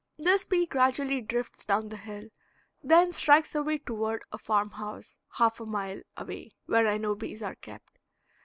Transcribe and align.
This 0.17 0.45
bee 0.45 0.65
gradually 0.65 1.21
drifts 1.21 1.63
down 1.63 1.89
the 1.89 1.95
hill, 1.97 2.29
then 2.81 3.13
strikes 3.13 3.53
away 3.53 3.77
toward 3.77 4.23
a 4.31 4.39
farm 4.39 4.71
house 4.71 5.15
half 5.33 5.59
a 5.59 5.65
mile 5.67 6.01
away, 6.17 6.55
where 6.65 6.87
I 6.87 6.97
know 6.97 7.13
bees 7.13 7.43
are 7.43 7.53
kept. 7.53 7.99